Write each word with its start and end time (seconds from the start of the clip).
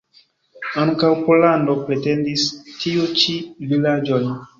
Ankaŭ 0.83 1.09
Pollando 1.27 1.75
pretendis 1.89 2.47
tiu 2.85 3.05
ĉi 3.25 3.37
vilaĝon. 3.75 4.27